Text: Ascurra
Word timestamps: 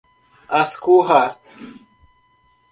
Ascurra 0.59 1.21